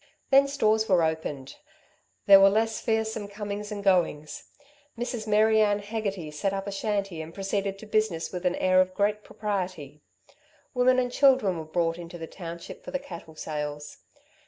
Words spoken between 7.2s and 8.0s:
and proceeded to